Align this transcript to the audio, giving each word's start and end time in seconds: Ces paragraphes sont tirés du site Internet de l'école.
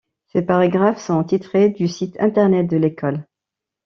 Ces 0.33 0.41
paragraphes 0.41 0.97
sont 0.97 1.23
tirés 1.23 1.69
du 1.69 1.87
site 1.87 2.19
Internet 2.19 2.65
de 2.65 2.75
l'école. 2.75 3.27